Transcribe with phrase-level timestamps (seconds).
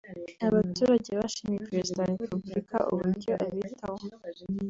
[0.47, 3.99] Abaturage bashimiye Perezida wa Repubulika uburyo abitaho